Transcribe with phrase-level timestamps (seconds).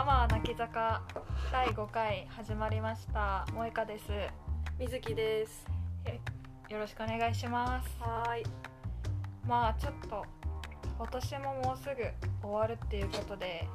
[0.00, 1.02] アマー泣き坂
[1.52, 3.44] 第5回始まりました。
[3.48, 4.04] 萌香です。
[4.78, 5.66] 水木です。
[6.70, 7.90] よろしくお願いします。
[8.00, 8.44] はーい。
[9.46, 10.24] まあちょっと
[10.96, 12.02] 今年ももうすぐ
[12.40, 13.68] 終わるっていうことで、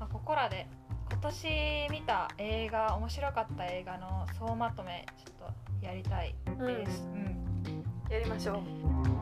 [0.00, 0.66] まあ、ここらで
[1.08, 6.34] 今年見た映画面白かった映画の総まとめちょっとやりたい
[6.66, 7.84] です、うん。
[8.10, 9.19] やりましょう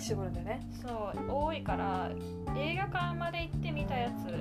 [0.00, 2.10] に絞るんだよねそう多いから
[2.56, 4.40] 映画館まで行って見たやつ、うんうんうん。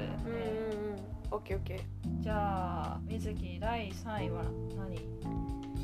[1.32, 2.24] オッケーオッケー。
[2.24, 4.44] じゃあ水木第3位は
[4.78, 4.98] 何？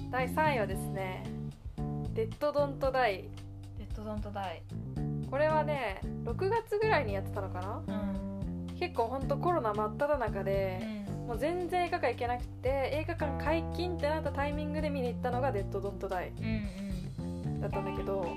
[0.10, 1.24] 第3位はですね
[2.14, 3.30] デッドドントダイ。
[3.78, 4.64] デッドドントダイ。
[5.30, 7.84] これはね6月ぐらいにやってたのかな？
[7.88, 8.76] うん。
[8.78, 18.28] 結構ほんとコロナ真っ只中で、もう全然映画館行けなくて映画館解禁ってなったタイミングで見に行ったのが「デッド・ドント・ダイうんうん」だったんだけど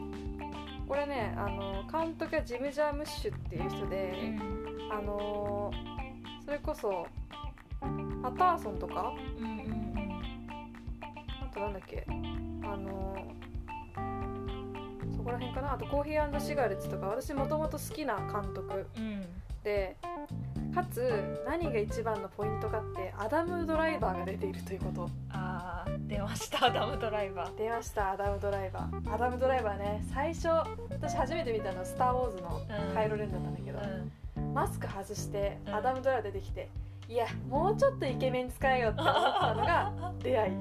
[0.89, 4.59] これねあの監督はジム・ジャームッシュっていう人で、うん。
[4.91, 5.71] あの
[6.45, 7.07] それこそ
[8.23, 9.13] パターソンとか？
[9.39, 10.21] うんうんうん。
[11.43, 12.07] あとなんだっけ？
[12.09, 12.13] あ
[12.77, 13.15] の
[15.15, 15.75] そこら辺かな？
[15.75, 17.09] あとコーヒーシガレッツとか。
[17.09, 19.27] 私もともと好きな監督うん。
[19.63, 19.97] で
[20.75, 21.11] かつ
[21.47, 25.11] 何が一番のポイントかってアダム・ドライバーが出ているということ。
[25.31, 27.57] あー出ましたアダムドライバー。
[27.59, 29.15] 出ましたアダム・ドライバー。
[29.15, 30.49] アダム・ドライバーね最初
[30.91, 32.95] 私初めて見たのは「スター・ウォーズ」のうん。
[32.95, 33.79] カイロ・レンだったんだけど、
[34.37, 34.55] うん。
[34.55, 35.75] マスク外してうん。
[35.75, 36.69] アダム・ドライバー出てきて、
[37.09, 39.93] いやもうちょっとイケメン使えよって思ったのが
[40.23, 40.53] 出会い。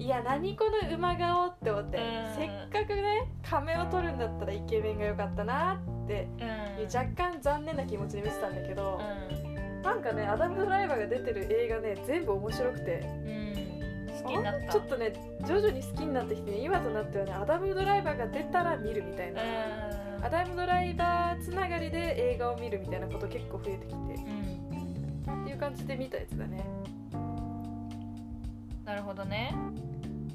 [0.04, 2.34] いや何この馬顔って思って、うん。
[2.34, 5.74] せっかくね仮面を取るんだったらイケメンが良かったな
[6.04, 6.26] って
[6.86, 8.98] 若干残念な気持ちで見てたんだけど、
[9.82, 13.00] うなんかねアダム・ドライバーが出てる映画ね全部面白くて。
[13.00, 13.54] んうん。
[14.22, 14.72] 好きになった。
[14.72, 15.12] ちょっとね
[15.46, 20.24] 徐々に好きになってきて、ね、今となってはねアダム・ドライバーが出たら見るみたいな、うん。
[20.24, 24.33] アダム・ドライバーつながりで映画を見るみたいなこと結構増えてきて
[25.64, 26.62] 感じで見たやつだね。
[28.84, 29.54] なるほどね。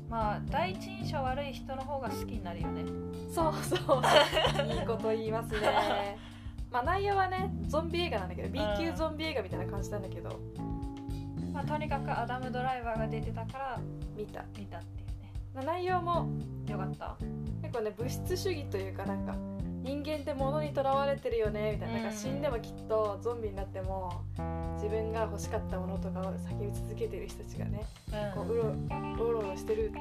[0.10, 2.84] まあ第一印象悪い人の方が好きになるよね。
[3.32, 4.02] そうそう。
[4.74, 6.18] いいこと言いますね。
[6.72, 10.40] まあ内容はねゾンビ映画なんだけど B 級ゾンビ映画みたいな感じなんだけど。
[11.54, 13.80] まあとにかくアダムドライバーが出てたから
[14.16, 14.46] 見た。
[14.58, 15.32] 見たっていうね。
[15.54, 16.28] まあ内容も
[16.68, 17.18] よかった。
[17.62, 19.36] 結構ね物質主義というかなんか
[19.84, 22.12] 人間って物にとらわれてるよねみたいな,、なん。
[22.12, 24.12] か死んでもきっとゾンビになっても
[24.76, 27.84] 自分が欲しかったものとかを叫び続けてる人たちがね
[28.36, 29.92] こううろうろうろしてる。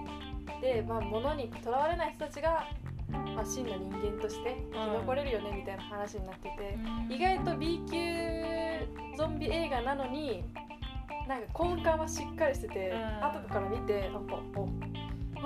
[0.61, 2.65] で、まあ、物にとらわれない人たちが、
[3.11, 7.13] まあ、真の人間として生き残れるよねみたいな話になってて、うん。
[7.13, 10.43] 意外と B 級ゾンビ映画なのに
[11.29, 13.25] なんか根幹はしっかりしてて、うん。
[13.25, 14.69] 後から見てなんかお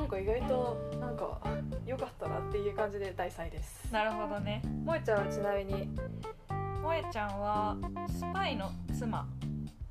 [0.02, 1.38] なんか意外となんか
[1.86, 3.88] 良かったなっていう感じで第3位です。
[3.92, 4.60] なるほどね。
[4.84, 5.88] 萌ちゃんはちなみに？
[6.82, 7.76] 萌えちゃんは
[8.08, 8.68] スパイの
[8.98, 9.18] 妻。
[9.18, 9.26] は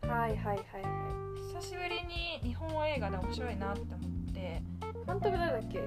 [0.03, 0.57] いはいはいは
[1.61, 4.39] 久しぶりに日本映画で面白いなって思って。
[4.39, 5.79] い監督誰だっけ？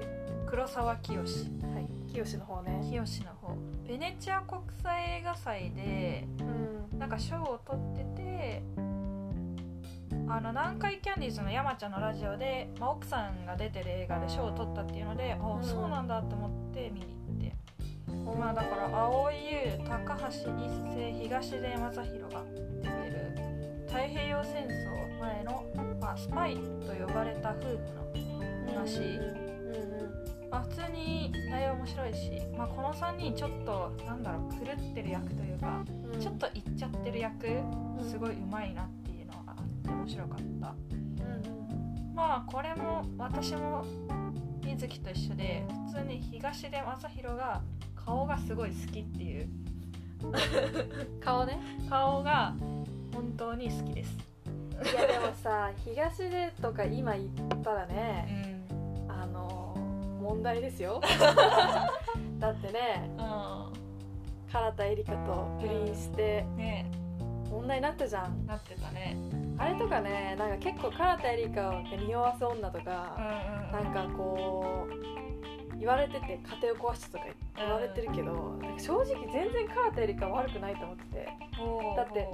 [0.47, 1.19] 黒沢清。
[1.19, 2.81] はい清の方ね。
[2.89, 3.55] 清の方。
[3.87, 6.97] ベネチア国際映画祭でうん。
[6.97, 8.63] なんか賞を取ってて
[10.27, 15.63] あの南海キャンディーズの山ちゃんのラジオで、まあ、奥さんが出てる映画で賞を取ったっていうので、あうん。
[15.63, 17.55] そうなんだと思って見に行って。
[18.39, 20.41] まあだから蒼井優高橋一
[20.95, 22.43] 生東出昌大が
[22.81, 23.35] 出てる
[23.87, 25.65] 太平洋戦争前の、
[26.01, 26.61] まあ、スパイと
[26.93, 27.77] 呼ばれた夫婦
[28.65, 29.45] の話、うん
[30.41, 35.83] うんまあ、普通に内容面白いし、まあ、この3人ちょっとなんだろう狂ってる役というか
[36.13, 36.19] うん。
[36.19, 37.47] ちょっといっちゃってる役
[38.01, 38.94] すごいうまいなって
[39.85, 40.43] って面白かった。
[40.43, 43.85] うんまあこれも私も
[44.63, 47.61] 水木と一緒で普通に東出昌大が
[47.93, 49.49] 顔がすごい好きっていう。
[51.19, 51.59] 顔ね。
[51.89, 52.55] 顔が
[53.13, 54.17] 本当に好きです。
[54.75, 58.63] いやでもさ東出とか今言ったらうね
[59.07, 59.11] ん。
[59.11, 59.75] あの
[60.21, 61.01] 問題ですよ。
[62.39, 66.89] だってね唐田絵里香と不倫してね。
[67.51, 68.45] 問題になったじゃん。
[68.45, 69.17] なってたね
[69.57, 73.83] あれとかねなんか結構唐田絵里香が匂わせ女とうんかうん。
[73.83, 77.25] なんかこう言われてて家庭を壊したとか
[77.57, 81.29] 言われてるけどなんか正直全然唐田絵里香は悪くないと思ってて。
[81.95, 82.27] だって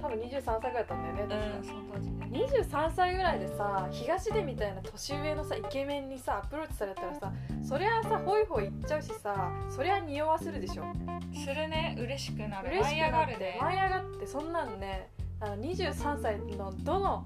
[0.00, 2.40] 多分23歳ぐらいだったんだよね確かうんね。
[2.46, 7.32] 23歳ぐらいでさ東出みたいな年上のさイケメンにさアプローチされたらさ
[7.66, 10.84] そりゃさホイホイ言っちゃうしさそりゃ匂わせるでしょ。
[11.32, 12.68] するね嬉しくなる。
[12.68, 15.08] 嬉しくなって舞い上がってそんなんね
[15.44, 17.24] あの23歳のどの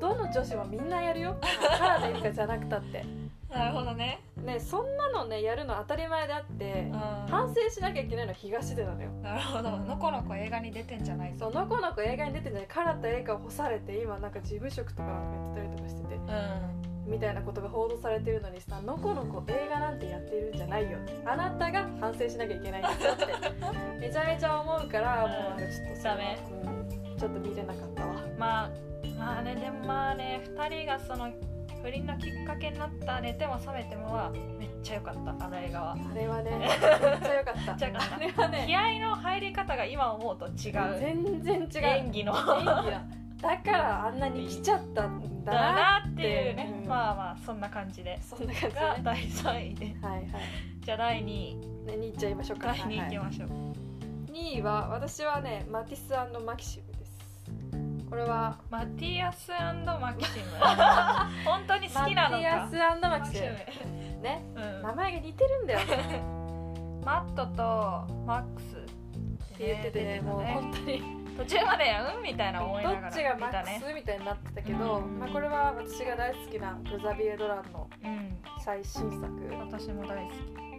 [0.00, 1.36] どの女子もみんなやるよ。
[1.78, 3.04] カラーでいいかじゃなくたって。
[3.48, 9.10] なるほどね、ねそんなのねやるの当たり前であってうん、反省しなきゃいけないのは東出なのよ。
[9.22, 9.70] なるほど。
[9.70, 12.68] のこのこ映画に出てんじゃないそうのこのこ映画に出てんじゃない。
[12.68, 16.02] カラと映画を干されて今なんか事務職とかなんかやってたりとかして。
[16.02, 16.80] てうん。
[17.10, 20.98] みたいなことが報道されてるのにさのこのこ映画なんてやってるんじゃないよ。
[21.24, 23.26] あなたが反省しなきゃいけないんですよって
[23.98, 26.38] めちゃめちゃ思うからもうなんかちょっとそれはダメ。
[26.74, 26.79] うん
[27.20, 28.14] ちょっと見れなかったわ。
[28.38, 28.70] まあ
[29.18, 31.30] まあねでもまあね2人がその
[31.82, 35.92] 不倫のきっかけになった「寝ても覚めても」はめっちゃ良かったあの映画は。
[35.92, 37.74] あれはね めっちゃ良かった。
[37.74, 40.98] あれはね気合の入り方が今思うと違う。
[40.98, 41.86] 全然違う。
[41.86, 42.32] 演技の。
[42.32, 43.04] 演技だ。
[43.42, 46.88] だからあんなに来ちゃったんだだななっていうね、うん。
[46.88, 48.18] まあまあそんな感じで。
[48.22, 49.02] そんな感じだね。
[49.02, 49.86] が第3位で。
[50.00, 50.26] はいはい。
[50.80, 51.54] じゃあ第2位。
[51.56, 52.68] ね2位いっちゃいましょうか。
[52.68, 53.48] 第2位いきましょう、
[54.32, 56.12] 2位は私はねマティス
[56.44, 56.82] マキシ
[58.10, 60.44] これはマティアスマキシム。
[61.46, 62.30] 本当に好きなのか。
[62.30, 63.50] マティアスママキシム。
[64.16, 64.44] ムね。
[64.56, 64.82] うん。
[64.82, 65.80] 名前が似てるんだよ
[67.06, 71.20] マットとマックスって言っててねもう本当に。
[71.38, 71.84] 途中まで
[72.16, 75.18] うんみたいな思いどながらっちがマックスみたいになってたけど、うん。
[75.20, 78.42] まあ、これは私が大好きなグザビエ・ドランのうん。
[78.58, 79.54] 最新作。
[79.60, 80.70] 私も大好き。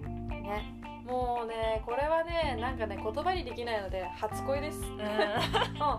[0.43, 4.79] ねもうねこれはねなんかね言葉にできないので初恋です。
[4.79, 4.87] うん。
[4.95, 5.05] うん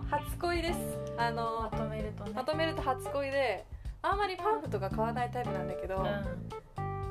[0.08, 0.78] 初恋です。
[1.18, 2.32] あのまとめるとね。
[2.34, 3.66] まとめると初恋で
[4.00, 6.04] あんまりパンフとか買わないタイプなんだけど、うん。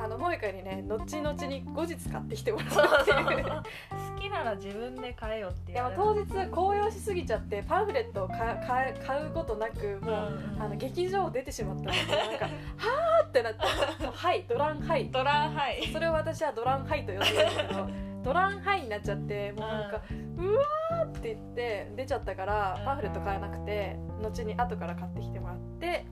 [0.04, 3.46] あの萌香にね後々に後日買ってきてもらそううっていう。
[3.46, 12.46] 好きなら自分で買えよっていやまあ当日高揚しすぎちゃってパンフレットを買うことなくもう、あの劇場を出てしまったのでなんか
[12.78, 13.60] 「はーってなって
[14.04, 15.10] 「もうはいドランハイ。
[15.10, 17.90] ドランハイ」それを私はドランハイと呼んでるんだけど
[18.24, 20.02] ドランハイになっちゃってもうなんか
[20.38, 22.86] 「うわー」って言って出ちゃったからうん。
[22.86, 26.06] パンフレット買えなくて後に後から買ってきてもらって。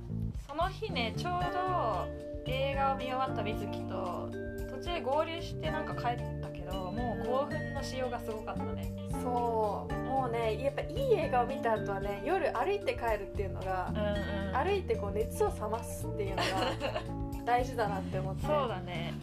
[0.48, 2.08] その日ねちょうど
[2.48, 4.30] 映画を見終わった水木と
[4.72, 14.58] 途中で合流してなんか帰ったけどもう興奮のしようがすごかったねそうもうねやっぱいい映画を見た後はね夜歩いて帰るっていうのがうんうん。
[14.58, 16.44] 歩いてこう熱を冷ますっていうのが
[17.46, 18.46] 大事だなって思って。
[18.46, 19.14] そうだね。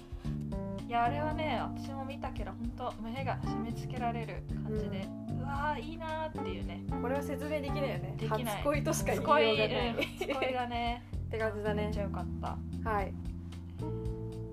[0.86, 6.84] いやあれはね私も見たけど本当胸が締め付けられる感じで、うわーいいなーっていうね。
[7.02, 8.14] これは説明できないよね。
[8.16, 8.44] できない。
[8.44, 10.00] 初恋としか言いようがない、う。
[10.00, 11.02] ん、すごいだね。
[11.16, 11.82] って感じだね。
[11.84, 12.88] めっちゃよかった。
[12.88, 13.12] はい。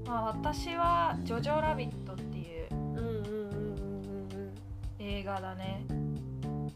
[0.05, 2.32] まあ私は「ジョジョラビット」って
[5.05, 5.85] 映画だね。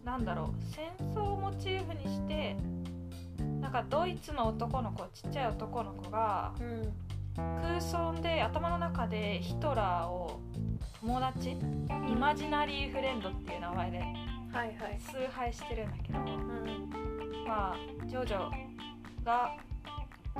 [0.03, 0.47] なんだろう。
[0.73, 2.55] 戦争をモチーフにして
[3.61, 6.93] なんかドイツの男の子ちっちゃい男の子がうんうん
[7.61, 10.39] 空想で頭の中でヒトラーを
[11.01, 14.09] 友達イマジナリーフレンドっていう名前ではい
[14.53, 14.75] はい。
[14.99, 17.45] 崇拝してるんだけどうん。
[17.47, 17.75] まあ
[18.07, 18.49] ジョジョ
[19.23, 19.55] が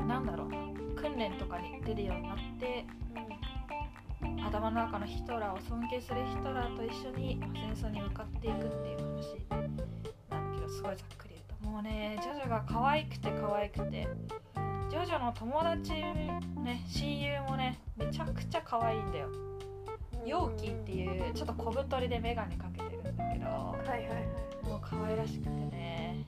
[0.08, 0.50] なんだろう。
[0.96, 2.86] 訓練とかに出るようになって
[4.46, 7.40] 頭の中のヒトラーを尊敬するヒトラーと一緒に
[7.76, 9.84] 戦争に向かっていくっていう話なんだ
[10.56, 14.08] けどすごいざっくり言うともうねジョジョが可愛くて可愛くて
[14.90, 19.30] ジョジョの友達ね親友もねめちゃくちゃ可愛いんだよ
[20.26, 26.26] 陽気っていうちょっと小太りで眼鏡かけてるんだけどはいはいはいもう可愛らしくてね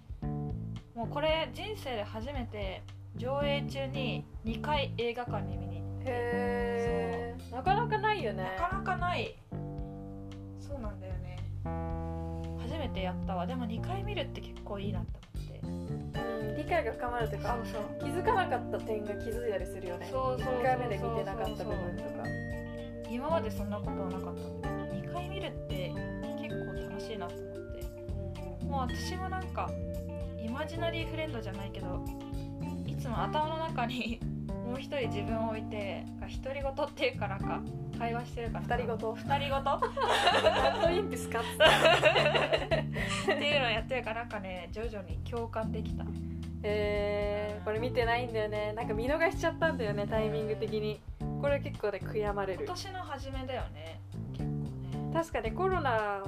[0.96, 2.84] もうこれ人生で初めて
[3.16, 7.09] 上映中に2回映画館に見に行ってへえ
[7.52, 8.56] なかなかないよね。
[8.60, 9.36] なかなかない。
[10.60, 11.38] そうなんだよね。
[12.62, 13.48] 初めてやったわ。
[13.48, 15.20] でも2回見るって結構いいなって
[15.64, 16.20] 思って。
[16.20, 17.84] うん理解が深まるというかあそう。
[18.00, 20.08] 気づかなかった点が気づいたりするよね。
[20.12, 22.24] そうそうそう1回目で見てなかった部分とか。
[23.10, 25.92] 今までそんなことはなかったんだけど2回見るって
[26.40, 28.66] 結構楽しいなと思って。
[28.66, 29.70] もう私もなんか
[30.38, 32.06] イマジナリーフレンドじゃないけど
[32.86, 34.20] いつも頭の中に
[34.70, 36.06] もう一人自分を置いて
[36.44, 37.60] 独り言っていうかなんか
[37.98, 39.16] 会話してるから二人ごと。
[39.16, 40.92] 二人ごと？
[40.92, 41.44] いいんですかっ
[43.28, 43.34] て。
[43.34, 46.06] いうのをやってるからなんかね徐々に共感できた。
[46.62, 48.74] えー、これ見てないんだよね。
[48.76, 51.02] なんか見逃しちゃったんだよねタイミング的に。
[51.42, 52.66] これ結構ね悔やまれる。
[52.66, 54.00] 今年の初めだよね
[54.34, 54.50] 結構
[54.98, 55.14] ね。
[55.14, 56.22] 確かにコロナ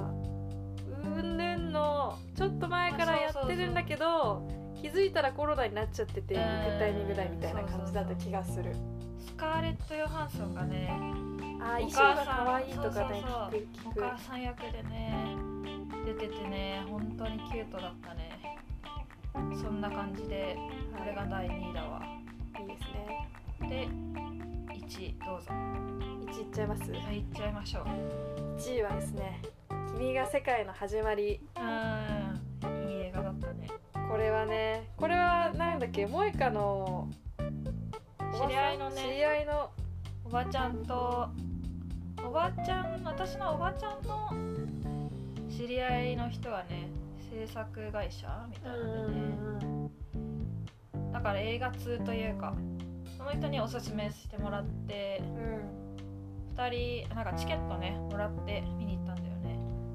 [1.04, 4.42] うんぬんのちょっと前からやってるんだけど
[4.82, 6.40] 気づいたらコロナになっちゃっててうん。
[6.40, 8.74] 行くタイミングだみたいな感じだった気がする。
[9.24, 10.88] スカーレット・ヨハンソンがね
[11.60, 13.24] あー衣装お母さんが可愛いとかね
[13.84, 15.36] お母さん役でね
[16.04, 18.58] 出ててね本当にキュートだったね。
[19.62, 20.58] そんな感じで
[20.98, 22.02] これが第2位だわ。
[22.58, 22.64] い。
[22.64, 23.28] いですね。
[23.68, 23.88] で
[24.74, 25.52] 1位どうぞ。
[26.32, 26.90] 1いっちゃいます？
[26.92, 27.84] はいいっちゃいましょう。
[28.58, 29.40] 1位はですね
[29.96, 31.40] 「君が世界の始まり。
[31.56, 32.38] うー
[32.84, 32.88] ん。
[32.90, 33.68] いい映画だったね」
[34.12, 37.48] これはねこれはなんだっけ萌香のお
[38.20, 38.48] ばさん？
[38.50, 39.02] 知り合いのね。
[39.02, 39.70] 知り合いの？
[40.26, 41.30] おばちゃんと
[42.22, 44.30] おばちゃん私のおばちゃんの
[45.50, 46.90] 知り合いの人はね
[47.30, 48.76] 制作会社みたいな
[49.08, 49.90] んでね。
[51.10, 52.54] だから映画通というか
[53.16, 55.78] その人におすすめしてもらってうん。
[56.54, 59.21] 2人なんかチケットねもらって見に行ったんだ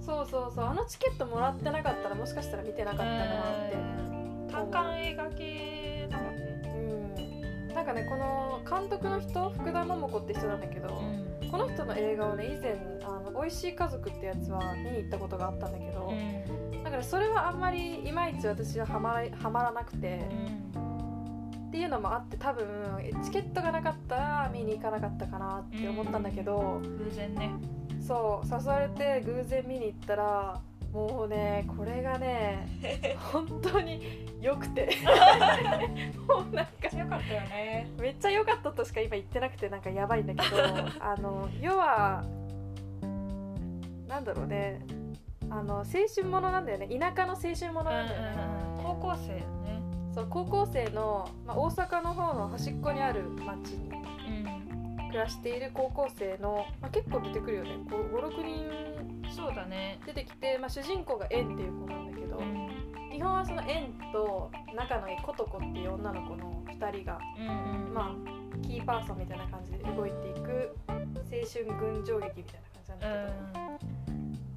[0.08, 0.66] そうそうそう。
[0.66, 3.76] あのチケットもらってなかったらもしかしたら見てなかったなって。
[3.76, 4.08] うん。
[4.50, 6.62] 単館映画系だもんね
[7.70, 11.02] うんなんかねこの監督の人福田桃子って人なんだけど、
[11.52, 16.12] この人の映画をね以前あの「美味しい家族」ってやつは見に行ったことがあったんだけど、
[16.84, 20.22] だからそれはあんまりいまいち私はハマらハマらなくて、
[21.68, 22.66] っていうのもあって多分
[23.24, 27.52] チケットがなかったら見に行かなかったかなって思ったんだけど、偶然ね
[28.08, 30.62] そう誘われて偶然見に行ったら
[30.94, 34.90] もうねこれがね本当に良くて。
[36.28, 40.58] もうなんか強かったよねめっちゃ良かったとしか今言ってなくてなんかやばいんだけど
[41.04, 42.24] あの要は
[44.08, 44.80] なんだろうね
[45.50, 46.88] あの青春ものなんだよね。
[46.88, 48.38] 田舎の青春ものなんだよね、
[48.84, 49.44] 高校生ね。
[50.14, 53.90] そう高校生の、まあ、大阪の方の端っこにある町に。
[53.90, 54.07] うん
[55.18, 57.72] 暮らしている高校生の、まあ、結構出てくるよね。
[57.90, 60.00] 56人そうだね。
[60.06, 62.70] 出てきて、まあ、主人公が縁っていう子なんだけど、うん。
[63.12, 71.02] 基本はその縁と仲のいい琴子っていう女の子の2人が、うんまあ、キーパーソンみたいな感じで動いていく青
[71.52, 73.08] 春群像劇みたいな感じなんだ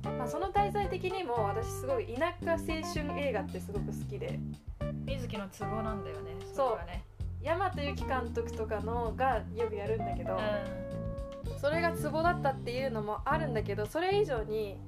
[0.02, 4.26] けど、まあ、その題材的にも私すごい田舎青春映画ってすごく好きで。
[4.28, 4.70] うん
[5.10, 7.04] 水木の都合なんだよねそうれがね
[7.42, 14.78] 大和由紀監督とかのがよくやるんだけど、うそれがツボだったっていうのもあるんだけどそれ以上に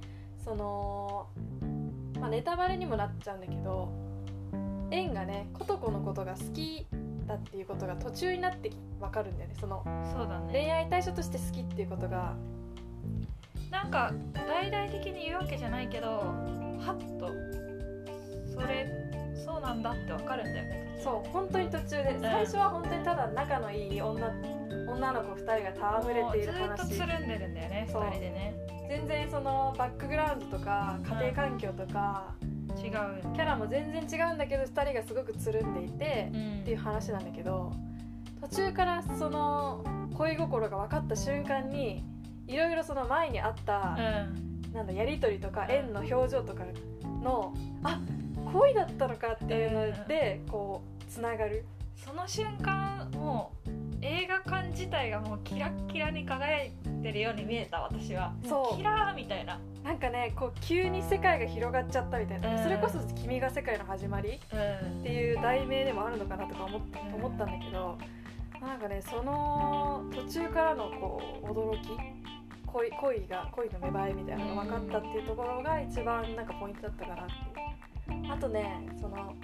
[0.45, 1.29] その、
[2.21, 3.93] まあ、ネタバレにもなっちゃうんだけど
[4.91, 6.87] 縁がね琴子のことが好き
[7.27, 9.57] だっていうことが途中になって分かるんだよね。
[9.59, 10.53] そのね。
[10.53, 12.35] 恋愛対象として好きっていうことが。
[13.71, 17.29] なんか大々的に言うわけじゃないけどはっと
[18.53, 18.87] それ
[19.45, 20.99] そうなんだってわかるんだよね。
[21.03, 22.17] そう本当に途中で。
[22.21, 24.31] 最初は本当にただ仲のいい女
[24.89, 26.77] 女の子2人が戯れているもう。
[26.77, 28.55] ずっとつ話るんでるんだよねそう二人でね。
[28.89, 32.35] 全然そのバックグラウンドとか家庭環境とか
[32.77, 32.91] 違う
[33.35, 36.61] キャラも全然違うんだけど2人がすごくつるんでいてうん。
[36.61, 37.73] っていう話なんだけど
[38.41, 39.85] 途中からその
[40.15, 42.05] 恋心が分かった瞬間に
[42.47, 44.01] いろいろその前にあった、う
[44.39, 44.53] ん。
[44.73, 46.65] なんだやり取りとか縁の表情とか
[47.23, 48.01] のあ
[48.53, 51.65] 恋だったのかっていうのでこうつながる。
[51.97, 58.35] その瞬間もう映画館自体がもうキラッキラに輝いてるように見えた私は。
[58.45, 58.77] そう。
[58.77, 59.61] キラーみたいな。
[59.85, 67.99] なんかねこう急に世界が広がっちゃったみたいな、うんそれこそ「君が世界の始まり」うんっていう題名でもあるのかなとか思って思ったんだけど
[68.61, 71.89] なんかねその途中からのこう驚き
[72.67, 77.73] 恋恋が恋の芽生えみたいなのが分かったっていうところが一番なんかポイントだったかなっていう
[78.31, 79.35] あとねその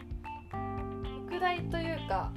[1.26, 2.32] 副題というか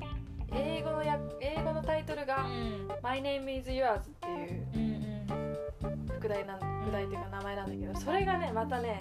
[0.54, 9.00] 英語のや英語のタイトルがうん「My name is yours」っていううん副題なん副題っていうか名前なんだけどそれがねまたね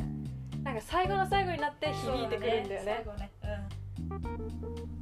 [0.63, 2.85] なんか最後の最後になって響いてくるんだよね。
[2.85, 3.31] 最後ね。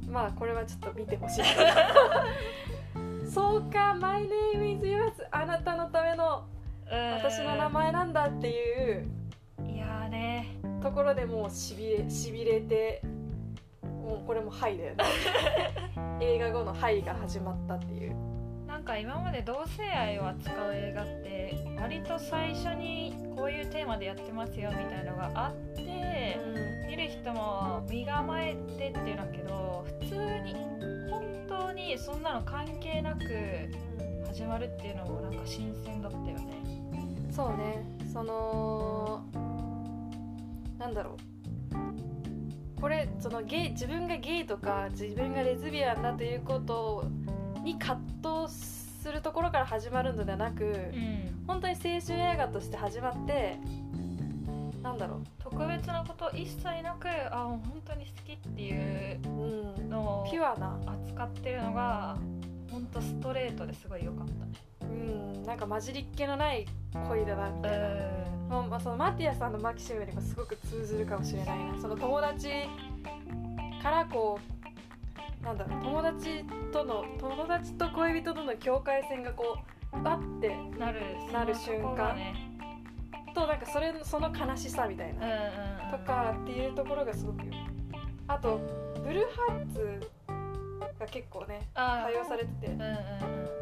[0.07, 1.43] まあこれはちょっと見てほしい。
[3.29, 6.45] そうか「My name is yours」あなたのための
[6.89, 7.11] うん。
[7.11, 9.07] 私の名前なんだっていう
[10.81, 13.01] ところでもうしびれしびれて
[13.83, 15.03] もうこれも「はい」だよね。
[16.21, 18.29] 映画後の「はい」が始まったっていう。
[18.65, 26.37] なんか今まで同性愛を扱う映画って割と最初にこういうテーマでやってますよみたいのがあって
[26.87, 30.53] 見る人も身構えてっていうんだけど普通に
[31.09, 33.25] 本当にそんなの関係なく
[34.27, 36.59] 始まるっていうのもなんか新鮮だったよね。
[37.31, 37.83] そうね。
[38.11, 39.21] その
[40.79, 41.17] なんだろ
[42.77, 42.81] う。
[42.81, 47.05] これそのゲイ自分がゲイとか自分がレズビアンだということ
[47.61, 47.99] に葛
[48.45, 51.43] 藤するところから始まるのではなく、うん。
[51.45, 53.57] 本当に青春映画として始まって
[54.83, 59.29] なんだろ特別なこと一切なくあ本当に好きっていうう、
[59.79, 62.17] うん、のをピュアな、扱ってるのが
[62.71, 64.51] 本当ストレートですごい良かったね
[64.99, 66.65] うん、なんか混じりっ気のない
[67.07, 68.29] 恋だなみたいな。
[68.49, 71.79] もうまあ、そのマティアさんのマキシムにもすごく通ずるかもしれないな。
[71.79, 72.49] その友達
[73.81, 74.39] からこ
[75.41, 79.59] うなんだろう友達との友達と恋人との境界線がこ
[79.93, 81.01] うバッてなる
[81.31, 82.15] なる瞬間。
[82.15, 82.33] ね。
[83.35, 85.21] となんかそれその悲しさみたいな、
[85.91, 87.41] とかっていうところがすごく
[88.27, 88.59] あと
[89.03, 90.11] ブルーハーツ
[90.99, 92.67] が結構ねあ対応されてて。
[92.67, 93.58] うんうんうん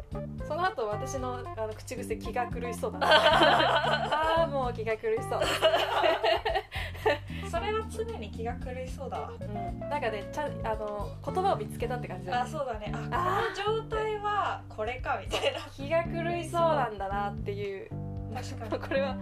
[0.78, 3.08] その後私のあの口癖気が狂いそうだな。
[3.10, 5.40] ああもう気が狂いそう、
[7.50, 9.32] それは常に気が狂いそうだわ。
[9.40, 12.42] うん、なんかねちゃんあの言葉を見つけたって感じだね。
[12.42, 12.92] あそうだね。
[12.94, 13.42] ああ。
[13.60, 15.58] この状態はこれかみたいな。
[15.72, 17.90] 気が狂いそうなんだなっていう。
[18.32, 18.82] 確かに。
[18.86, 19.16] これは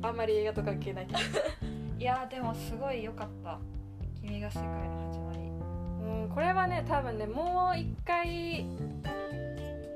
[0.00, 1.18] あんまり映画と関係ないけど
[1.98, 3.58] いやでもすごい良かった。
[4.22, 5.40] 君が世界の始まり。
[5.40, 5.42] う
[6.24, 8.64] ん、これはね多分ねもう一回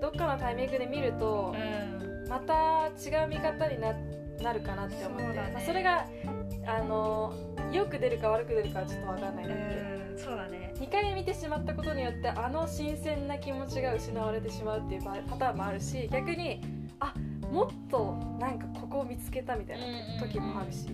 [0.01, 2.29] どっかのタイミングで見ると、ん。
[2.29, 3.95] また違う見方にな
[4.43, 5.25] なるかなって思って。
[5.25, 5.51] そね。
[5.53, 6.07] まあ、それが
[6.67, 7.33] あの
[7.73, 9.63] よく出るか悪く出るかはちょっと分かんないなって、
[10.13, 10.15] う。
[10.15, 10.75] んそうだね。
[10.79, 16.61] 2回見てしまったことによってあの新鮮な気持ちが失われてしまうっていうパターンもあるし逆に
[17.01, 17.13] あ
[17.51, 20.87] もっとなんかここを見つけたみたいな時もあるし、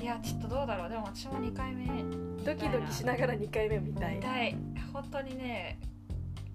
[0.00, 0.90] いやちょっとどうだろう。
[0.90, 1.86] でも私も2回目
[2.44, 4.18] ドキドキしながら2回目見たい。
[4.18, 4.56] 痛い。
[4.92, 5.78] 本当にね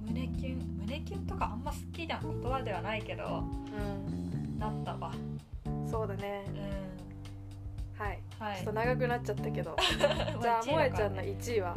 [0.01, 5.09] 胸キュン胸キュンとかあんま好きな言葉ではないけどうなったわ。
[5.09, 6.45] んそうだね。
[6.47, 8.03] うん。
[8.05, 8.19] はい。
[8.39, 8.55] はい。
[8.57, 9.75] ちょっと長くなっちゃったけど。
[10.41, 11.75] じゃあ萌えちゃんの1位は？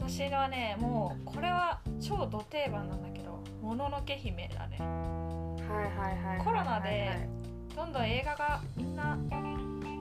[0.00, 4.78] 私はねもうこれは超ド定番なんだけど「もののけ姫」だね。
[4.78, 6.38] はいはいはいはい。
[6.44, 7.28] コロナで
[7.76, 9.16] どんどん映画がみんな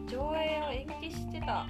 [0.07, 1.67] 上映を延期してた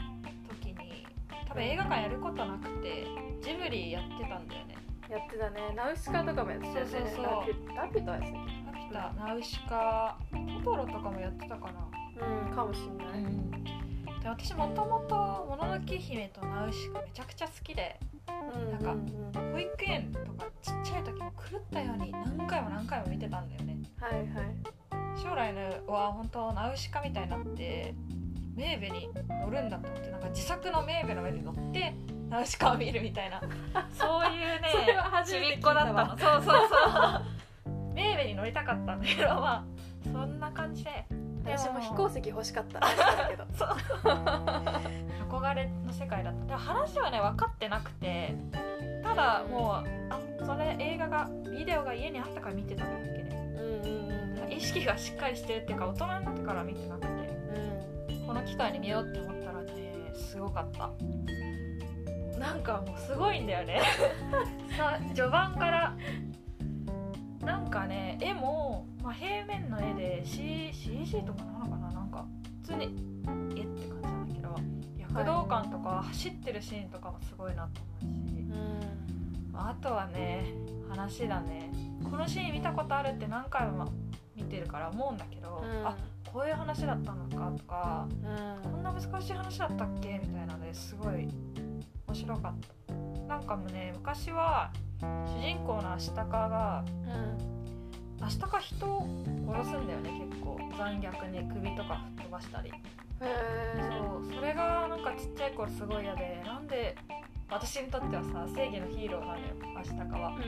[0.47, 1.05] 時に
[1.47, 3.05] 多分映画館やることなくて
[3.41, 4.75] ジブリやってたんだよね
[5.09, 5.73] やってたね。
[5.75, 6.91] ナウシカとかもやってたよね。
[6.91, 7.75] そうそうそう。
[7.75, 8.33] ラピュタやつだっ
[8.65, 9.25] ラピュタ。
[9.25, 10.19] ナウシカ
[10.63, 11.87] トトロとかもやってたかな。
[12.13, 15.15] けうんかもしんない、で私もともと
[15.49, 17.99] 「もののけ姫」と「ナウシカ」めちゃくちゃ好きで。
[18.27, 19.51] うんなんかうんうん。
[19.53, 23.77] 保育園とかちっちゃい時も狂ったように何回も何回も見てたんだよね。
[23.99, 24.79] はいはい。
[25.21, 27.93] 将来のは本当ナウシカみたいになって
[28.55, 29.09] メーベに
[29.41, 31.93] 乗るんだと思ってなんか自作のメーベの上に乗って
[32.29, 33.41] ナウシカを見るみたいな。
[33.91, 34.69] そういうね
[35.25, 36.17] ちびっ子だったの。
[36.17, 37.93] そうそうそう。
[37.93, 39.63] メーベに乗りたかったんだけどまあ
[40.03, 41.05] そんな感じで。
[41.43, 42.79] で私も飛行石欲しかった。
[42.79, 42.87] だ
[43.29, 43.45] けど。
[45.29, 46.45] 憧れの世界だった。
[46.45, 48.35] でも話はね分かってなくて
[49.03, 53.21] ただもうあそれ映画がビデオが家にあったから見てただけで。
[53.21, 57.29] うんうんうん意識がしっかりしてるっていうか大人になってから見てなくて。
[58.29, 60.91] この機会に見ようって思ったらねすごかった
[62.39, 63.81] なんかもうすごいんだよね。
[64.77, 65.95] さ序盤から。
[67.43, 71.91] なんかね絵も、まあ、平面の絵で、C、CG とかなのかな？
[71.91, 72.25] なんか
[72.63, 72.83] 普通に
[73.55, 74.55] 絵って感じなんだけど
[74.97, 79.57] 躍動感とか走ってるシーンとかもすごいなと思うし、うん。
[79.57, 80.53] あとはね
[80.89, 81.71] 話だね。
[82.09, 83.85] このシーン見たことあるって何回も
[84.35, 85.87] 見てるから思うんだけど、うん。
[85.87, 85.95] あ
[86.31, 88.07] こういう話だったのかとか
[88.63, 88.71] うん。
[88.71, 90.19] こんな難しい話だったっけ？
[90.19, 91.27] みたいなのですごい
[92.09, 92.53] 面白かっ
[92.87, 92.93] た。
[93.27, 95.05] なんかもね昔は主
[95.39, 96.83] 人公のアシタカが
[98.19, 99.07] うんアシタカ人を
[99.47, 100.57] 殺すんだよね結構。
[100.77, 102.71] 残虐に首とか吹っ飛ばしたり。
[103.19, 106.95] そうそれがなんかちっちゃい頃すごい嫌でなんで
[107.51, 110.29] 私にとってはさ正義のヒーローなのよアシタカは。
[110.29, 110.45] うんう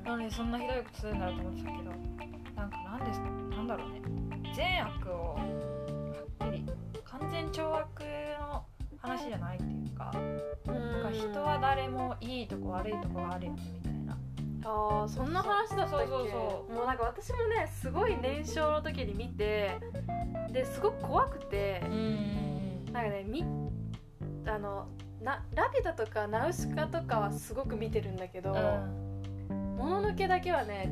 [0.00, 1.82] んなのにそんなひどいことするんだろうと思ってたけど
[2.54, 4.02] なんかなんですなんだろうね。
[4.54, 5.40] 善悪をは
[6.46, 6.66] っきり
[7.04, 8.06] 完全懲悪の
[9.08, 10.92] 話じゃないっていうかうん。
[10.92, 14.18] なんか人は誰もいいとこ悪いとこがあるよねみたいな。
[14.66, 16.06] あーそんな話だったっけ？
[16.08, 16.28] そうそう
[16.68, 19.78] そもうなんか私もねすごい年少の時に見て
[20.50, 22.84] ですごく怖くてうん。
[22.92, 23.44] なんかねみ
[24.46, 24.86] あの
[25.20, 28.52] なラピュタとかナウシカとかはすごく見てるんだけど
[29.76, 30.90] 「もののけ」だけはね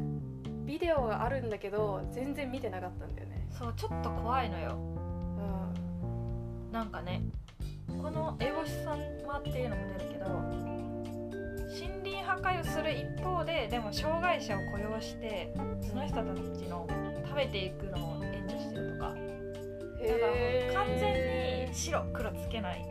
[0.65, 3.47] ビデオがあるんだけど全然見てなかったんだよね。
[3.51, 4.77] そうちょっと怖いのよ。
[4.77, 6.73] うん。
[6.73, 7.23] なんかね
[8.01, 10.27] このエボシ様っていうのも出るけど
[11.73, 16.87] 森林破壊をする一方ででも障害者を雇用してその人たちの
[17.25, 19.15] 食べていくのを援助してるとか。
[20.03, 22.85] だから完全に白黒つけない。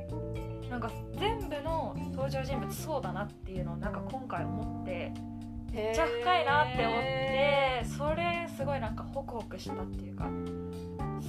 [0.69, 5.11] なんか全部の登場人物そうだなっていうのをなんか今回思って
[5.73, 10.29] めっちゃ深いなって思ってそれすごいなんかホクホクしたっていうか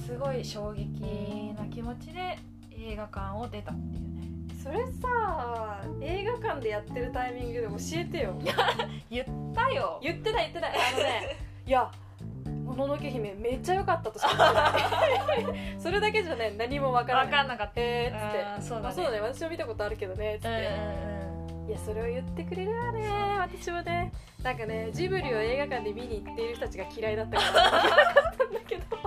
[0.05, 2.37] すごい衝撃な気持ちで
[2.85, 4.27] 映画館を出たっていうね。
[4.61, 8.33] それさ映画館でやってるタイミングで教えてよ。
[9.09, 9.99] 言ったよ。
[10.01, 10.71] 言ってない言ってない。
[10.71, 11.91] あのね いや
[12.65, 14.73] もののけ姫めっちゃ良かったとしか
[15.77, 17.25] それだけじゃね何もわからない。
[17.27, 17.73] 分かんなかった。
[17.75, 18.67] えーっつって。
[18.69, 18.87] そうだね。
[18.89, 23.07] あそうだね私も見たことあるけどねっつって、いやそれを言ってくれるわね
[23.39, 24.11] 私もね。
[24.41, 27.51] なんかねジブリを映画館で見に行っている人たちが嫌いだったから。
[27.53, 28.83] 言 わなかったんだけど。
[28.97, 29.02] そ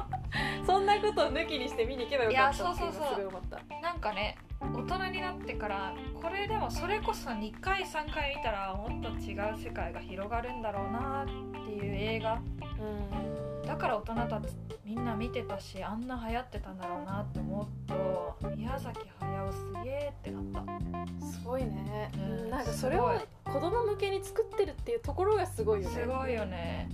[0.94, 3.14] んんなことを抜きにして見に行けばよかったっていうのいやそうそうそう。
[3.14, 3.80] すごい思った。
[3.82, 12.34] なんかね大人になってからこれでもそれこそ2回3回見たらもっと違う世界が広がるんだろうなっていう映画。
[12.34, 20.60] うだから大人たちみんな見てたしあんな流行ってたんだろうなって思うと宮崎駿すげえってなった。
[20.60, 25.94] んすごいね、うんうんなんかそれを子供向けに作ってるっていうところがすごいよね。
[25.94, 26.88] すごいよね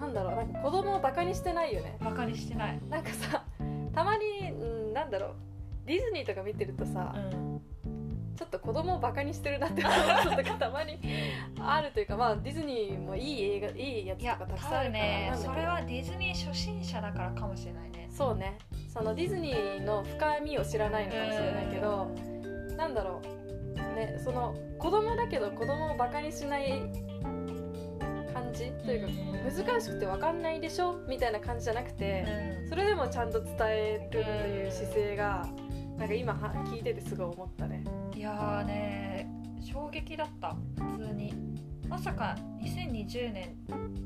[0.00, 1.96] なんだろうなんか子供をバカにしてないよね。
[2.00, 2.80] バカにしてない。
[2.88, 3.44] なんかさ
[3.94, 5.34] たまに、うん、なんだろう。
[5.86, 7.60] ディズニーとか見てるとさ、うん。
[8.36, 10.98] ちょっと子供をバカにしてるなって思うことがたまに
[11.58, 18.08] あるというかまあディズニーもいい映画いいやつとかたくさん多あるから分ねそれはディズニー初心者だからかもしれないね。
[18.10, 18.56] そうね。
[18.88, 22.10] そのディズニーの深みを知らないのかもしれないけど、
[22.78, 23.40] なんだろう。
[23.94, 26.82] ねその子供だけど子供をバカにしない
[28.50, 28.72] 感じ？
[28.84, 29.12] というか
[29.66, 31.00] 難しくて分かんないでしょ？
[31.08, 32.26] みたいな感じじゃなくて
[32.68, 35.48] それでもちゃんと伝えるという姿勢が
[35.96, 37.84] なんか今は聞いててすごい思ったね。
[38.14, 39.28] いやーね
[39.62, 40.56] 衝撃だった。
[40.76, 41.34] 普通に。
[41.88, 43.56] まさか2020年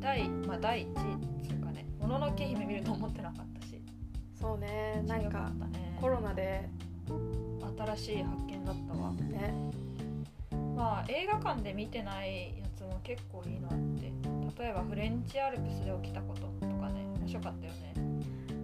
[0.00, 3.80] 第,、まあ、第1位つうかね「もののけ姫」見ると思ってなかったし。
[4.40, 5.52] そうねなん強か
[6.00, 6.68] コロナで。
[7.76, 9.12] 新しい発見だったわ。
[9.12, 9.54] ね。
[10.76, 13.93] まあ映画館で見てないやつも結構いいのあって
[14.58, 17.94] 例えばフレンチアルプスで起きたこととかね面白かったよね。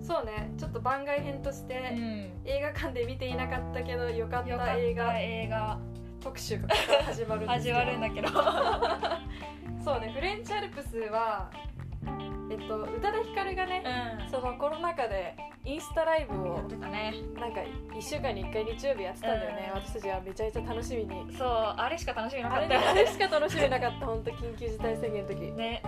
[0.03, 0.53] そうね。
[0.59, 2.31] ちょっと番外編として、ん。
[2.44, 4.74] 映画館で見ていなかったけどよかったた。
[4.74, 5.18] 映画。
[5.18, 5.79] 映画。
[6.20, 6.68] 特集が
[7.07, 8.29] 始まるんです始けどまるんだけど。
[9.85, 10.12] そうね。
[10.12, 11.50] フレンチアルプスは
[12.50, 13.85] えっと宇多田ヒカルがね、
[14.26, 17.14] うそのコロナ禍でインスタライブんやをってたね
[17.50, 19.80] なんか1週間に1回日曜日やってたんだよね、うん。
[19.82, 21.36] 私たちはめちゃめちゃ楽しみに。
[21.36, 22.68] そうあれしか楽しみなあかった。
[22.68, 24.06] ねあれしか楽しみなかった。
[24.06, 25.40] 本当緊急事態宣言の時。
[25.52, 25.82] ね。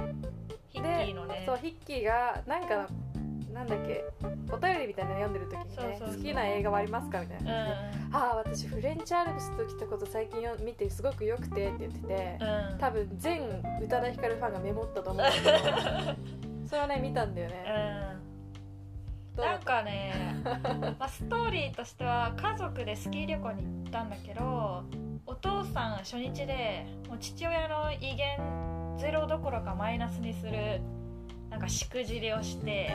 [0.70, 1.44] ヒッキーのね。
[1.46, 2.88] そうヒッキーがなんか
[3.52, 4.04] なんだっけ
[4.50, 7.52] お便りみたいなの読んでる時にね好きな映画はありますかみたいな。
[7.52, 8.16] うん。
[8.16, 12.78] ああ私フレンチアルプスと来たこと最近よ見てすごく良くてって言ってて、うん。
[12.78, 13.42] 多分全
[13.80, 15.52] 宇多田ヒカルファンがメモったと思うんだけど
[16.66, 18.21] それはね見たんだよね、どう
[19.36, 20.42] だなんかね、
[20.98, 24.84] まあ、ストーリーとしては家族でスキー旅行に行ったんだけど
[25.26, 30.80] お父さん初日でもう父親の威厳ゼロどころかマイナスにする
[31.48, 32.90] なんかしくじりをして、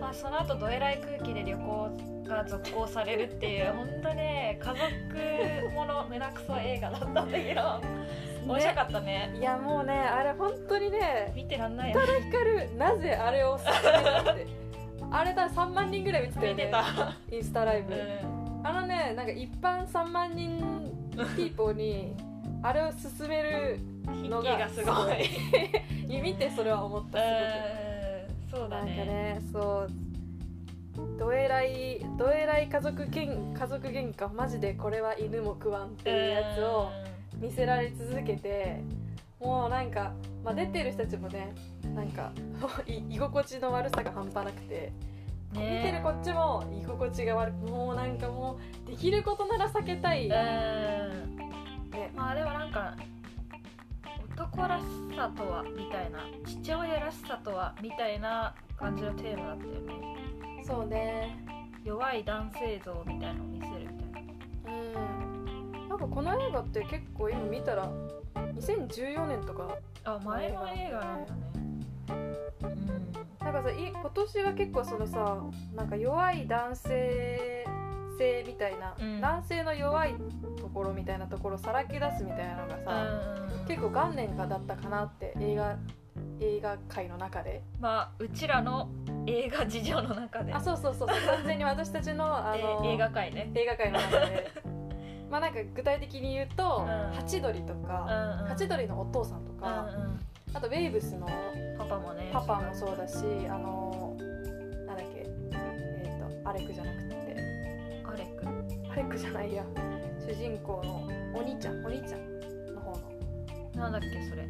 [0.00, 7.80] まあ、その後どえらい空気で旅行が続行されるっていう 本当ね家族もの胸クソ映画だったんだけど
[8.46, 9.34] 面白かったね。
[9.38, 12.00] いやもうねあれ本当にね見てらんない宇よ。
[12.00, 14.37] 多田ヒカルなぜあれを勧め
[15.18, 16.54] あれだ3万人ぐらい見てたよね。
[16.54, 18.66] 見てた、インスタライブ、うん。
[18.66, 20.60] あのねなんか一般3万人
[21.36, 22.14] ピーポーに
[22.62, 23.80] あれを勧める
[24.28, 25.28] のががすごい。
[26.22, 27.24] 見てそれは思ったす
[28.54, 28.58] ごく。
[28.58, 28.60] うん。
[28.60, 29.90] そうだなんかねねそう。
[31.18, 36.90] どえらいどえらい家族けん家族喧嘩マジでこれは犬も食わんっていうやつを
[37.40, 38.82] 見せられ続けて
[39.40, 40.12] もうなんか、
[40.44, 41.54] まあ、出てる人たちもね
[41.94, 42.32] なんか
[42.86, 45.18] い居心地の悪さが半端なくて、うん
[45.52, 50.30] 見てるこっちも居心地が悪くもうなんかもうできることなら避けたい、うん。
[51.90, 52.12] ね。
[52.14, 52.94] まあでもなんか
[54.36, 54.84] 男らし
[55.16, 60.62] さとはみたいな父親らしさとはみたいな感じのテーマだったよね。
[60.66, 61.44] そうね。
[61.82, 64.32] 弱い男性像みたいのを見せるみたいな。
[65.22, 65.27] うん
[65.88, 67.90] なんかこの映画って結構今見たら
[68.56, 71.40] 2014年とかあ前の映画なんだね。
[71.52, 72.38] うん
[73.40, 75.42] なんかさい今年は結構そのさ
[75.74, 77.64] なんか弱い男性
[78.18, 79.20] 性みたいな、うん。
[79.20, 80.14] 男性の弱い
[80.60, 82.92] ところみたいなところをさらけ出すみたいなのがさ、
[83.62, 85.76] うん結構元年かだったかなって映画
[86.40, 87.62] 映画界の中で。
[87.80, 88.88] まあうちらの
[89.26, 90.52] 映画事情の中で。
[90.52, 91.26] あそうそうそうそう。
[91.26, 93.50] 完全に私たちのあのえ映画界ね。
[93.54, 94.50] 映画界の中で
[95.30, 96.86] まあなんか具体的に言うと、うん。
[97.14, 99.88] ハチドリとうんか、ハチドリのお父さんとか、
[100.54, 101.28] あとウェイブスの
[101.78, 102.30] パパもね。
[102.32, 103.16] パパもそうだし
[103.48, 104.16] あの
[104.86, 107.08] なんだっけえっ、とアレクじゃなくて。
[108.06, 108.92] アレク？
[108.92, 109.64] アレクじゃないや。
[110.26, 113.00] 主人公のお兄ちゃんお兄ちゃんの方の。
[113.82, 114.42] なんだっけそれ。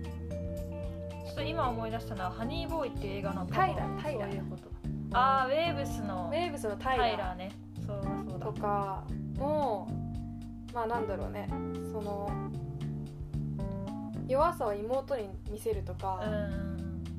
[1.26, 4.26] ちょっと今思い出したのは「ハニーボーイ」っていう映画のタイラータイラ
[5.12, 7.50] ああウェーブスのウェイブスのタタイラね。
[7.86, 8.46] そうだそうだ。
[8.46, 9.04] とか
[9.36, 9.88] も
[10.72, 11.48] まあなんだろうね。
[11.92, 12.30] その
[14.26, 16.28] 弱さを妹に見せるとか、う
[16.64, 16.78] ん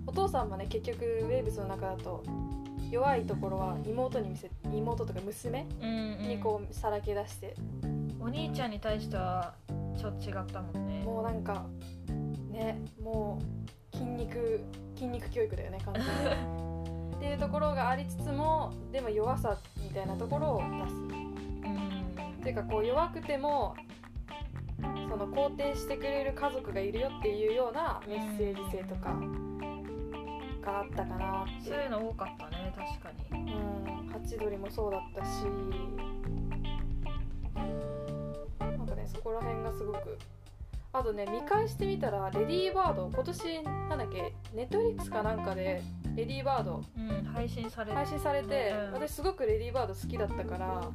[0.10, 2.24] お父さんもね結局ウェーブスの中だと
[2.90, 7.54] 弱いところは妹に見せ妹とか娘にこうさらけ出して、
[8.20, 9.54] お兄ちゃんに対しては
[9.96, 11.04] ちょっと違ったもんね。
[11.06, 11.68] もうなんか
[12.50, 13.40] ねも
[13.94, 14.64] う筋肉
[14.96, 16.10] 筋肉教育だよね完全に。
[17.18, 20.94] っていうところがありつつもでも弱さみたいなところを出す。
[20.96, 21.99] うん
[22.40, 23.76] っていうかこう弱くても
[24.82, 29.14] その肯定してくれる家族がいるよっていうようなメッセージ性とか
[30.64, 31.70] があったかなって。
[31.70, 33.42] そういうの多かったね確かに。
[33.44, 33.56] う
[34.06, 35.44] んハチドリもそうだったし。
[38.60, 40.18] なんかねそこら辺がすごく。
[40.92, 45.84] あとね見返してみたらレディーバード今年なんだっけネットフリックスかなんかで
[46.16, 48.94] レディーバードうん配信され配信されて、うん。
[48.94, 50.90] 私すごくレディーバード好きだったから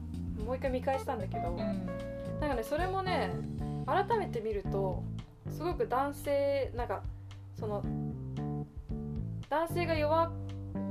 [0.45, 1.57] もう一回見返したんだけど、うん。
[2.41, 3.31] なんかねそれもね
[3.87, 5.03] 改めて見ると
[5.51, 7.03] すごく男性なんか
[7.59, 7.83] その
[9.49, 10.33] 男性が弱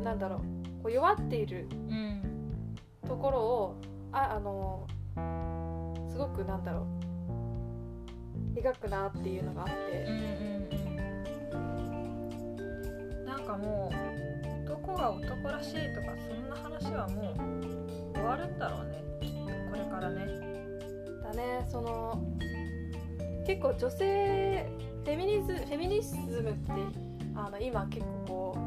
[0.03, 0.39] なんだろう
[0.83, 2.21] こう弱っているうん。
[3.07, 3.75] ところを
[4.11, 4.87] ああの
[6.09, 6.87] すごくなんだろ
[8.55, 10.05] う描くなっていうのがあっうんて、
[11.53, 11.59] うん
[13.17, 13.25] うん。
[13.25, 17.35] なんかもう男が男らしいとかそんな話はもう
[18.13, 19.02] 終わるんだろうね
[19.93, 20.25] からね。
[21.23, 21.67] だね。
[21.69, 22.23] その
[23.45, 24.69] 結構女性
[25.03, 26.71] フェミニズフェミニズムって
[27.35, 28.57] あの今結構こ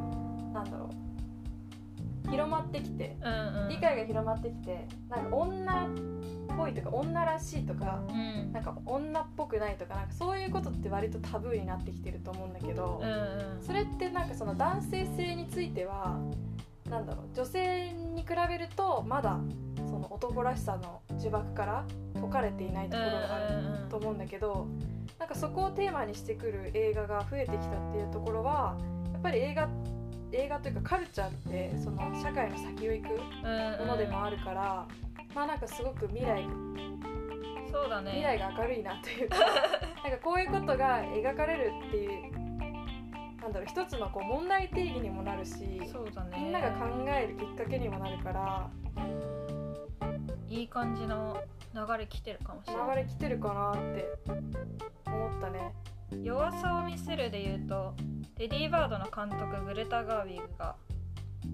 [0.50, 2.30] うなんだろう。
[2.30, 3.68] 広まってきてうんうん。
[3.68, 5.88] 理解が広まってきてなんか女っ
[6.56, 8.52] ぽいとか女らしいとかうん。
[8.52, 13.62] なんか女っぽくないとかなんかそういうことって割とタブーになってきてると思うんだけど、うんうん。
[13.62, 16.18] それってなんかその男性性については
[16.90, 17.26] なんだろう。
[17.34, 19.38] 女性に比べるとまだ
[19.88, 21.84] その男らしさの呪縛から
[22.20, 24.66] 解かれていないところがあると思うんだけど
[25.18, 28.76] なんかそこをテーマにしてくる映画が増えてきたっていうところは
[29.12, 29.68] やっぱり映画
[30.32, 33.08] 映画というかカルチャーってその社会の先を行く
[33.78, 34.86] ものでもあるから、
[35.34, 36.44] まあなんかすごく未来
[37.70, 38.10] そうだね。
[38.10, 39.36] 未来が明るいなというか
[40.02, 42.32] なんかこういうことが描かれるっていう
[43.40, 46.38] なんだろう一つのこう問題定義にもなるしそうだね。
[46.38, 48.70] みんなが考えるきっかけにもなるから
[50.48, 51.42] いい感じの
[51.74, 52.96] 流れ来てるかもしれない。
[52.96, 54.08] 流れ来てるかなって
[55.06, 55.72] 思ったね。
[56.22, 57.94] 弱さを見せるで言うと
[58.38, 60.76] レディーバードの監督グレタ・ガーウィグが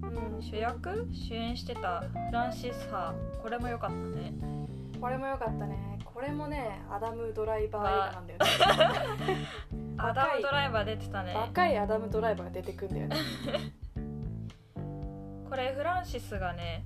[0.02, 0.42] うん。
[0.42, 1.09] 主役？
[1.12, 3.42] 主演してたフランシス・ハー。
[3.42, 4.33] これも良かったね。
[5.00, 5.98] これも良かったね。
[6.05, 8.46] これもねアダム・ドライバーなんだよね。
[9.98, 11.35] アダム・ドライバー出てたね。
[11.35, 13.16] 若いアダム・ドライバーが出てくんだよね。
[15.48, 16.85] これフランシスがね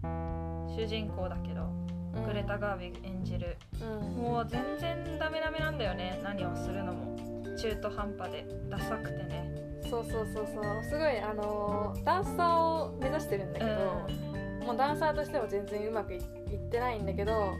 [0.76, 1.85] 主人公だけど
[2.24, 3.56] グレタ・ガーウィグ演じる。
[3.80, 4.22] うん。
[4.22, 6.20] もう全然ダメダメなんだよね。
[6.22, 7.16] 何をするのも。
[7.56, 8.46] 中途半端で。
[8.70, 9.50] ダサくてね。
[9.88, 10.84] そうそうそうそう。
[10.84, 17.54] すごいあのーダンサーを目指してるんだけど、もうダンサーとしても全然うまくいいってないんだけど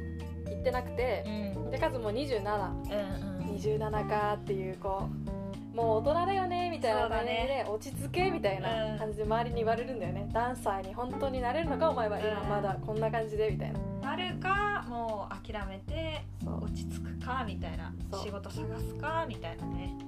[0.49, 1.25] いってなくて
[1.57, 1.71] うん。
[1.71, 4.09] でかつもう2727うんうん。
[4.09, 17.93] かっていうこうもう大人だよねみたいな感じで、落ち着けみたいな感じで周りに言われるんだよね、ダンサーに本当になれるのかお前は今うんまだこんな感じでみたいななるかもう諦めて落ち着くかみたいな
[18.23, 19.99] 仕事探すかみたいなね。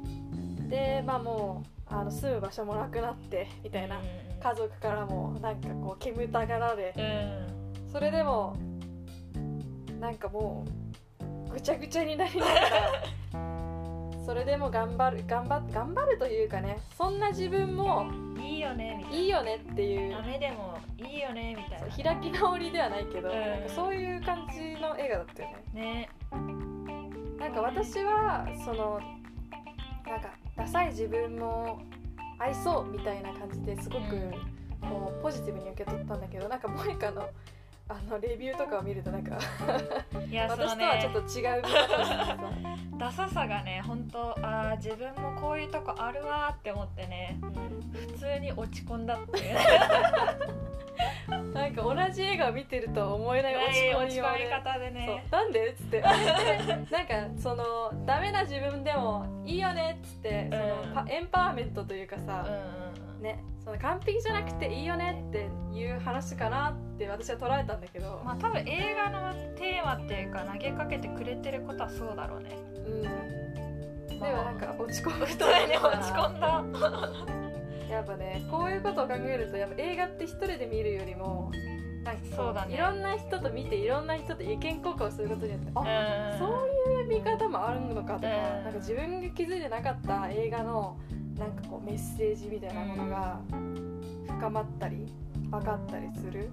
[0.68, 4.02] でまあもうあの住む場所もなくなってみたいな、うん。
[4.40, 6.94] 家族からもなんかこう煙たがられ。
[6.96, 7.90] うん。
[7.90, 8.56] それでも
[9.98, 10.64] なんかも
[11.48, 12.70] うぐちゃぐちゃになりながら
[14.28, 18.04] それでも頑張る頑張頑張るというかねそんな自分も
[18.38, 20.10] いいよねみたいいいよねっていう。
[20.10, 21.94] なダメでもいいよねみたいな。
[21.96, 23.40] そう開き直りではないけど、うん。
[23.40, 25.82] なんかそういう感じの映画だったよね。
[25.82, 26.10] ね。
[27.40, 29.00] なんか私はその
[30.06, 31.80] なんかダサい自分も
[32.38, 34.32] 愛そうみたいな感じですごく、うん。
[34.90, 37.30] こうポジティブに受け取ったんだけどなんか萌香の
[37.88, 39.38] あのレビューとかを見るとなんか
[40.30, 42.36] いや 私とはちょっとね違う見方をしててさ。
[42.98, 47.38] ダサさがね本当あー自分もこういうとこあるわーって思ってね
[47.92, 49.56] 普通に落ち込んだっていう。
[51.54, 55.24] なんか同じ映画を見てると思えない落ち込み落ち込み方でね。
[55.30, 56.00] なんでっつって。
[56.02, 60.94] なんかそのダメな自分でもいいよねっつってその、うん。
[60.94, 72.56] パエンパワーメントというかうんさ、うんうんねその完璧じゃなくていいよねっていう話かなって私は捉えたんだけど、まあ多分映画のテーマっていうか投げかけてくれてることはそうだろうね。
[72.86, 73.02] うん。
[74.08, 76.64] でもなんか落ち込む普通に落ち込んだ。
[77.90, 81.50] やっぱねこういうことを考えるとやっぱ映画って一人で見るよりも
[82.04, 82.74] なんかこそうだね。
[82.74, 86.38] いろんな人と見ていろんな人と意見交換をすることによってあ、うん。
[86.38, 88.64] そういう見方もあるのかとか,、うん。
[88.64, 90.96] なんか自分が気づいてなかった映画の
[91.38, 93.40] なんかこうメッセージみたいなものが
[94.26, 95.06] 深まったり
[95.50, 96.50] 分かったりする？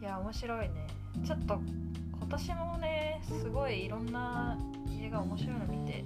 [0.00, 0.86] いや面白いね。
[1.24, 4.58] ちょっと今年もねすごいいろんな
[5.00, 6.04] 映画面白いの見て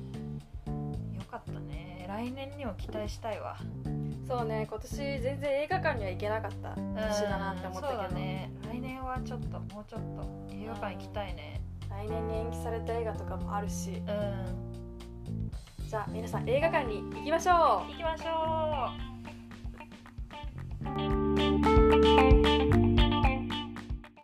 [1.17, 2.05] よかったね。
[2.09, 3.57] 来年にも期待したいわ。
[4.29, 6.75] そうね今年全然映画館には行けなかった。
[6.77, 8.15] 年だなって思ったけど。
[8.15, 8.53] ね。
[8.71, 11.63] 来年はちょっともうちょっと映画館行きたいね。
[11.89, 13.91] 来年に延期された映画とかもあるし。
[13.91, 14.80] うん。
[15.91, 17.91] じゃあ皆さん映画館に行きましょう。
[17.91, 18.91] 行きましょ
[21.27, 21.30] う。